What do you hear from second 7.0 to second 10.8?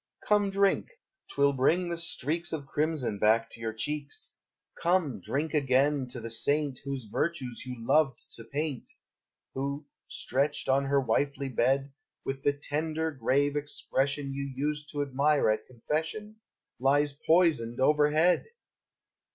virtues you loved to paint, Who, stretched